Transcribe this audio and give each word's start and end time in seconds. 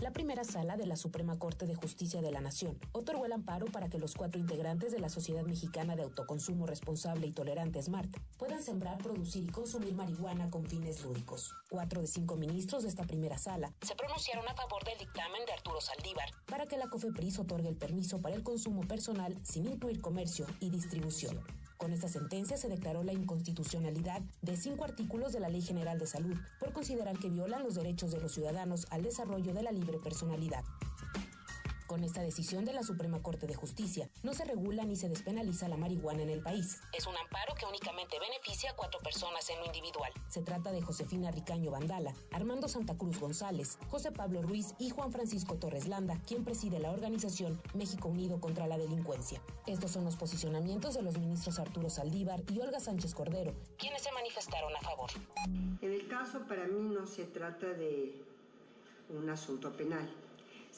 La 0.00 0.12
primera 0.12 0.44
sala 0.44 0.78
de 0.78 0.86
la 0.86 0.96
Suprema 0.96 1.38
Corte 1.38 1.66
de 1.66 1.74
Justicia 1.74 2.22
de 2.22 2.30
la 2.30 2.40
Nación 2.40 2.78
otorgó 2.92 3.26
el 3.26 3.32
amparo 3.32 3.66
para 3.66 3.90
que 3.90 3.98
los 3.98 4.14
cuatro 4.14 4.40
integrantes 4.40 4.92
de 4.92 4.98
la 4.98 5.10
Sociedad 5.10 5.42
Mexicana 5.42 5.94
de 5.94 6.04
Autoconsumo 6.04 6.66
Responsable 6.66 7.26
y 7.26 7.32
Tolerante 7.32 7.82
SMART 7.82 8.08
puedan 8.38 8.62
sembrar, 8.62 8.96
producir 8.96 9.44
y 9.44 9.52
consumir 9.52 9.92
marihuana 9.92 10.48
con 10.48 10.64
fines 10.64 11.04
lúdicos. 11.04 11.54
Cuatro 11.68 12.00
de 12.00 12.06
cinco 12.06 12.36
ministros 12.36 12.84
de 12.84 12.88
esta 12.88 13.04
primera 13.04 13.36
sala 13.36 13.74
se 13.82 13.94
pronunciaron 13.94 14.48
a 14.48 14.54
favor 14.54 14.82
del 14.84 14.96
dictamen 14.96 15.44
de 15.44 15.52
Arturo 15.52 15.82
Saldívar 15.82 16.30
para 16.46 16.64
que 16.64 16.78
la 16.78 16.88
COFEPRIS 16.88 17.38
otorgue 17.38 17.68
el 17.68 17.76
permiso 17.76 18.22
para 18.22 18.34
el 18.34 18.42
consumo 18.42 18.80
personal 18.88 19.36
sin 19.42 19.66
incluir 19.66 20.00
comercio 20.00 20.46
y 20.60 20.70
distribución. 20.70 21.38
Con 21.80 21.94
esta 21.94 22.08
sentencia 22.08 22.58
se 22.58 22.68
declaró 22.68 23.02
la 23.04 23.14
inconstitucionalidad 23.14 24.20
de 24.42 24.54
cinco 24.58 24.84
artículos 24.84 25.32
de 25.32 25.40
la 25.40 25.48
Ley 25.48 25.62
General 25.62 25.98
de 25.98 26.06
Salud 26.06 26.36
por 26.58 26.74
considerar 26.74 27.18
que 27.18 27.30
violan 27.30 27.62
los 27.62 27.74
derechos 27.74 28.10
de 28.10 28.20
los 28.20 28.32
ciudadanos 28.32 28.86
al 28.90 29.02
desarrollo 29.02 29.54
de 29.54 29.62
la 29.62 29.72
libre 29.72 29.98
personalidad. 29.98 30.62
Con 31.90 32.04
esta 32.04 32.22
decisión 32.22 32.64
de 32.64 32.72
la 32.72 32.84
Suprema 32.84 33.20
Corte 33.20 33.48
de 33.48 33.56
Justicia, 33.56 34.08
no 34.22 34.32
se 34.32 34.44
regula 34.44 34.84
ni 34.84 34.94
se 34.94 35.08
despenaliza 35.08 35.66
la 35.66 35.76
marihuana 35.76 36.22
en 36.22 36.30
el 36.30 36.40
país. 36.40 36.80
Es 36.96 37.04
un 37.08 37.16
amparo 37.16 37.52
que 37.56 37.66
únicamente 37.66 38.16
beneficia 38.20 38.70
a 38.70 38.76
cuatro 38.76 39.00
personas 39.00 39.50
en 39.50 39.58
lo 39.58 39.66
individual. 39.66 40.12
Se 40.28 40.40
trata 40.40 40.70
de 40.70 40.82
Josefina 40.82 41.32
Ricaño 41.32 41.72
Vandala, 41.72 42.14
Armando 42.30 42.68
Santa 42.68 42.96
Cruz 42.96 43.18
González, 43.18 43.76
José 43.88 44.12
Pablo 44.12 44.40
Ruiz 44.40 44.72
y 44.78 44.90
Juan 44.90 45.10
Francisco 45.10 45.56
Torres 45.56 45.88
Landa, 45.88 46.16
quien 46.28 46.44
preside 46.44 46.78
la 46.78 46.92
organización 46.92 47.60
México 47.74 48.06
Unido 48.06 48.40
contra 48.40 48.68
la 48.68 48.78
Delincuencia. 48.78 49.42
Estos 49.66 49.90
son 49.90 50.04
los 50.04 50.14
posicionamientos 50.14 50.94
de 50.94 51.02
los 51.02 51.18
ministros 51.18 51.58
Arturo 51.58 51.90
Saldívar 51.90 52.40
y 52.52 52.60
Olga 52.60 52.78
Sánchez 52.78 53.16
Cordero, 53.16 53.52
quienes 53.76 54.00
se 54.00 54.12
manifestaron 54.12 54.76
a 54.76 54.80
favor. 54.80 55.10
En 55.82 55.92
el 55.92 56.06
caso 56.06 56.46
para 56.46 56.68
mí 56.68 56.88
no 56.88 57.04
se 57.08 57.24
trata 57.24 57.66
de 57.66 58.14
un 59.08 59.28
asunto 59.28 59.76
penal 59.76 60.08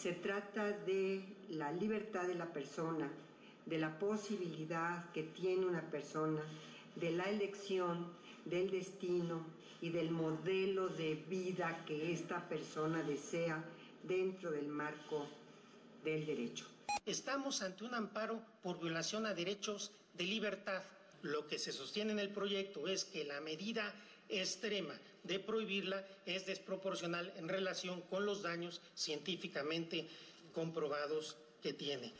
se 0.00 0.12
trata 0.12 0.70
de 0.70 1.24
la 1.48 1.72
libertad 1.72 2.28
de 2.28 2.36
la 2.36 2.46
persona, 2.52 3.10
de 3.66 3.78
la 3.78 3.98
posibilidad 3.98 5.10
que 5.10 5.24
tiene 5.24 5.66
una 5.66 5.82
persona, 5.90 6.40
de 6.94 7.10
la 7.10 7.24
elección, 7.24 8.06
del 8.44 8.70
destino 8.70 9.44
y 9.80 9.90
del 9.90 10.12
modelo 10.12 10.88
de 10.88 11.16
vida 11.28 11.84
que 11.84 12.12
esta 12.12 12.48
persona 12.48 13.02
desea 13.02 13.64
dentro 14.04 14.52
del 14.52 14.68
marco 14.68 15.26
del 16.04 16.24
derecho. 16.24 16.66
Estamos 17.04 17.62
ante 17.62 17.84
un 17.84 17.94
amparo 17.94 18.40
por 18.62 18.78
violación 18.80 19.26
a 19.26 19.34
derechos 19.34 19.90
de 20.14 20.24
libertad 20.24 20.82
lo 21.22 21.46
que 21.46 21.58
se 21.58 21.72
sostiene 21.72 22.12
en 22.12 22.18
el 22.20 22.30
proyecto 22.30 22.86
es 22.86 23.04
que 23.04 23.24
la 23.24 23.40
medida 23.40 23.92
extrema 24.28 24.94
de 25.24 25.38
prohibirla 25.38 26.04
es 26.26 26.46
desproporcional 26.46 27.32
en 27.36 27.48
relación 27.48 28.00
con 28.02 28.24
los 28.26 28.42
daños 28.42 28.80
científicamente 28.94 30.08
comprobados 30.52 31.36
que 31.62 31.72
tiene. 31.72 32.14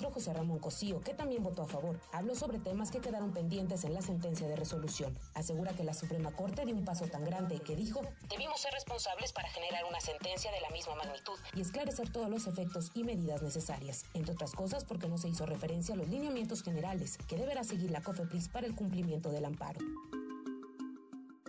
Ministro 0.00 0.14
José 0.14 0.32
Ramón 0.32 0.58
Cosío, 0.60 0.98
que 1.02 1.12
también 1.12 1.42
votó 1.42 1.60
a 1.60 1.66
favor, 1.66 2.00
habló 2.12 2.34
sobre 2.34 2.58
temas 2.58 2.90
que 2.90 3.00
quedaron 3.00 3.34
pendientes 3.34 3.84
en 3.84 3.92
la 3.92 4.00
sentencia 4.00 4.48
de 4.48 4.56
resolución. 4.56 5.14
Asegura 5.34 5.74
que 5.74 5.84
la 5.84 5.92
Suprema 5.92 6.32
Corte 6.32 6.64
dio 6.64 6.74
un 6.74 6.86
paso 6.86 7.06
tan 7.06 7.22
grande 7.22 7.60
que 7.60 7.76
dijo, 7.76 8.00
debimos 8.30 8.62
ser 8.62 8.72
responsables 8.72 9.30
para 9.34 9.50
generar 9.50 9.84
una 9.84 10.00
sentencia 10.00 10.50
de 10.52 10.60
la 10.62 10.70
misma 10.70 10.94
magnitud 10.94 11.38
y 11.54 11.60
esclarecer 11.60 12.10
todos 12.10 12.30
los 12.30 12.46
efectos 12.46 12.90
y 12.94 13.04
medidas 13.04 13.42
necesarias, 13.42 14.06
entre 14.14 14.32
otras 14.32 14.52
cosas 14.52 14.86
porque 14.86 15.06
no 15.06 15.18
se 15.18 15.28
hizo 15.28 15.44
referencia 15.44 15.94
a 15.94 15.98
los 15.98 16.08
lineamientos 16.08 16.62
generales 16.62 17.18
que 17.28 17.36
deberá 17.36 17.62
seguir 17.62 17.90
la 17.90 18.00
COFEPRIS 18.00 18.48
para 18.48 18.66
el 18.66 18.74
cumplimiento 18.74 19.30
del 19.30 19.44
amparo. 19.44 19.80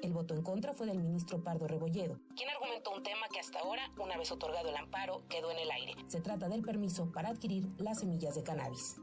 El 0.01 0.13
voto 0.13 0.33
en 0.33 0.41
contra 0.41 0.73
fue 0.73 0.87
del 0.87 0.97
ministro 0.97 1.43
Pardo 1.43 1.67
Rebolledo, 1.67 2.19
quien 2.35 2.49
argumentó 2.49 2.70
un 2.89 3.03
tema 3.03 3.27
que 3.31 3.39
hasta 3.39 3.59
ahora, 3.59 3.89
una 3.97 4.17
vez 4.17 4.31
otorgado 4.31 4.69
el 4.69 4.75
amparo, 4.75 5.21
quedó 5.29 5.51
en 5.51 5.59
el 5.59 5.71
aire. 5.71 5.95
Se 6.07 6.21
trata 6.21 6.49
del 6.49 6.61
permiso 6.61 7.11
para 7.11 7.29
adquirir 7.29 7.67
las 7.77 7.99
semillas 7.99 8.35
de 8.35 8.43
cannabis. 8.43 8.97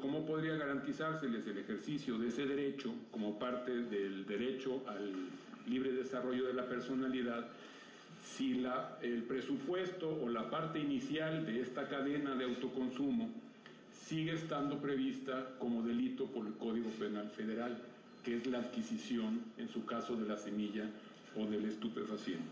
¿Cómo 0.00 0.26
podría 0.26 0.56
garantizárseles 0.56 1.46
el 1.46 1.58
ejercicio 1.58 2.18
de 2.18 2.28
ese 2.28 2.46
derecho 2.46 2.92
como 3.10 3.38
parte 3.38 3.70
del 3.70 4.26
derecho 4.26 4.82
al 4.86 5.30
libre 5.66 5.92
desarrollo 5.92 6.46
de 6.46 6.54
la 6.54 6.68
personalidad 6.68 7.46
si 8.22 8.54
la, 8.54 8.98
el 9.00 9.22
presupuesto 9.22 10.08
o 10.22 10.28
la 10.28 10.50
parte 10.50 10.78
inicial 10.80 11.46
de 11.46 11.60
esta 11.60 11.88
cadena 11.88 12.34
de 12.34 12.44
autoconsumo 12.44 13.28
sigue 14.06 14.32
estando 14.32 14.78
prevista 14.78 15.50
como 15.58 15.82
delito 15.82 16.26
por 16.26 16.46
el 16.46 16.54
Código 16.54 16.90
Penal 16.98 17.30
Federal? 17.30 17.80
que 18.28 18.36
es 18.36 18.46
la 18.46 18.58
adquisición, 18.58 19.40
en 19.56 19.68
su 19.68 19.84
caso, 19.84 20.14
de 20.16 20.28
la 20.28 20.36
semilla 20.36 20.84
o 21.36 21.46
del 21.46 21.64
estupefaciente. 21.64 22.44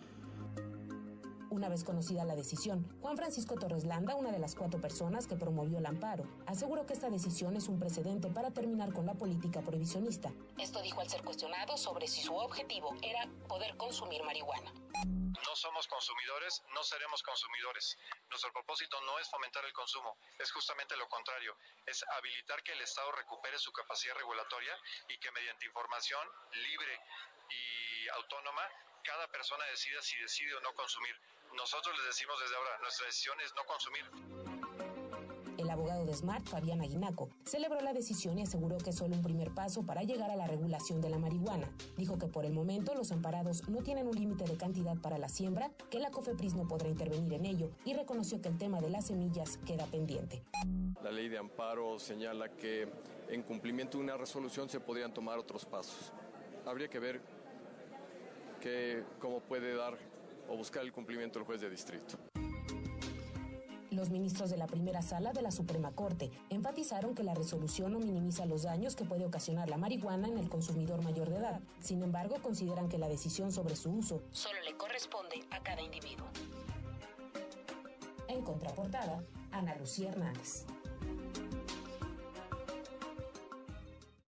Una 1.56 1.70
vez 1.70 1.84
conocida 1.84 2.22
la 2.26 2.36
decisión, 2.36 2.84
Juan 3.00 3.16
Francisco 3.16 3.54
Torres 3.54 3.86
Landa, 3.86 4.14
una 4.14 4.30
de 4.30 4.38
las 4.38 4.54
cuatro 4.54 4.78
personas 4.78 5.26
que 5.26 5.36
promovió 5.36 5.78
el 5.78 5.86
amparo, 5.86 6.28
aseguró 6.46 6.84
que 6.84 6.92
esta 6.92 7.08
decisión 7.08 7.56
es 7.56 7.68
un 7.68 7.80
precedente 7.80 8.28
para 8.28 8.50
terminar 8.50 8.92
con 8.92 9.06
la 9.06 9.14
política 9.14 9.62
prohibicionista. 9.62 10.30
Esto 10.58 10.82
dijo 10.82 11.00
al 11.00 11.08
ser 11.08 11.24
cuestionado 11.24 11.78
sobre 11.78 12.08
si 12.08 12.20
su 12.20 12.36
objetivo 12.36 12.94
era 13.00 13.26
poder 13.48 13.74
consumir 13.78 14.22
marihuana. 14.22 14.70
No 15.00 15.56
somos 15.56 15.88
consumidores, 15.88 16.62
no 16.74 16.84
seremos 16.84 17.22
consumidores. 17.22 17.96
Nuestro 18.28 18.52
propósito 18.52 19.00
no 19.06 19.18
es 19.18 19.26
fomentar 19.30 19.64
el 19.64 19.72
consumo, 19.72 20.18
es 20.38 20.52
justamente 20.52 20.94
lo 20.98 21.08
contrario, 21.08 21.56
es 21.86 22.04
habilitar 22.18 22.62
que 22.64 22.72
el 22.72 22.82
Estado 22.82 23.10
recupere 23.12 23.58
su 23.58 23.72
capacidad 23.72 24.14
regulatoria 24.14 24.76
y 25.08 25.16
que 25.16 25.32
mediante 25.32 25.64
información 25.64 26.20
libre 26.52 27.00
y 27.48 28.08
autónoma 28.08 28.60
cada 29.06 29.26
persona 29.28 29.64
decida 29.66 30.02
si 30.02 30.18
decide 30.18 30.54
o 30.56 30.60
no 30.60 30.74
consumir. 30.74 31.16
Nosotros 31.56 31.96
les 31.96 32.06
decimos 32.06 32.36
desde 32.40 32.54
ahora, 32.54 32.70
nuestra 32.80 33.06
decisión 33.06 33.36
es 33.40 33.52
no 33.56 33.64
consumir. 33.64 34.04
El 35.56 35.70
abogado 35.70 36.04
de 36.04 36.12
Smart, 36.12 36.46
Fabián 36.46 36.82
Aguinaco, 36.82 37.30
celebró 37.44 37.80
la 37.80 37.94
decisión 37.94 38.38
y 38.38 38.42
aseguró 38.42 38.76
que 38.76 38.90
es 38.90 38.96
solo 38.96 39.16
un 39.16 39.22
primer 39.22 39.52
paso 39.52 39.84
para 39.84 40.02
llegar 40.02 40.30
a 40.30 40.36
la 40.36 40.46
regulación 40.46 41.00
de 41.00 41.08
la 41.08 41.18
marihuana. 41.18 41.72
Dijo 41.96 42.18
que 42.18 42.26
por 42.26 42.44
el 42.44 42.52
momento 42.52 42.94
los 42.94 43.10
amparados 43.10 43.66
no 43.68 43.82
tienen 43.82 44.06
un 44.06 44.14
límite 44.14 44.44
de 44.44 44.56
cantidad 44.58 44.96
para 44.98 45.16
la 45.16 45.30
siembra, 45.30 45.70
que 45.90 45.98
la 45.98 46.10
COFEPRIS 46.10 46.54
no 46.54 46.68
podrá 46.68 46.88
intervenir 46.88 47.32
en 47.32 47.46
ello 47.46 47.70
y 47.84 47.94
reconoció 47.94 48.40
que 48.42 48.48
el 48.48 48.58
tema 48.58 48.80
de 48.80 48.90
las 48.90 49.06
semillas 49.06 49.58
queda 49.66 49.86
pendiente. 49.86 50.44
La 51.02 51.10
ley 51.10 51.28
de 51.28 51.38
amparo 51.38 51.98
señala 51.98 52.50
que 52.50 52.86
en 53.28 53.42
cumplimiento 53.42 53.96
de 53.96 54.04
una 54.04 54.16
resolución 54.18 54.68
se 54.68 54.78
podrían 54.78 55.14
tomar 55.14 55.38
otros 55.38 55.64
pasos. 55.64 56.12
Habría 56.66 56.88
que 56.88 56.98
ver 56.98 57.20
cómo 59.20 59.40
puede 59.40 59.74
dar 59.74 59.96
o 60.48 60.56
buscar 60.56 60.82
el 60.82 60.92
cumplimiento 60.92 61.38
del 61.38 61.46
juez 61.46 61.60
de 61.60 61.70
distrito. 61.70 62.18
Los 63.90 64.10
ministros 64.10 64.50
de 64.50 64.58
la 64.58 64.66
primera 64.66 65.00
sala 65.00 65.32
de 65.32 65.40
la 65.40 65.50
Suprema 65.50 65.90
Corte 65.92 66.30
enfatizaron 66.50 67.14
que 67.14 67.22
la 67.22 67.34
resolución 67.34 67.92
no 67.92 67.98
minimiza 67.98 68.44
los 68.44 68.64
daños 68.64 68.94
que 68.94 69.06
puede 69.06 69.24
ocasionar 69.24 69.70
la 69.70 69.78
marihuana 69.78 70.28
en 70.28 70.36
el 70.36 70.50
consumidor 70.50 71.02
mayor 71.02 71.30
de 71.30 71.36
edad. 71.36 71.60
Sin 71.80 72.02
embargo, 72.02 72.36
consideran 72.42 72.90
que 72.90 72.98
la 72.98 73.08
decisión 73.08 73.52
sobre 73.52 73.74
su 73.74 73.90
uso 73.90 74.22
solo 74.32 74.60
le 74.62 74.76
corresponde 74.76 75.42
a 75.50 75.62
cada 75.62 75.80
individuo. 75.80 76.26
En 78.28 78.42
contraportada, 78.42 79.24
Ana 79.50 79.74
Lucía 79.76 80.10
Hernández. 80.10 80.66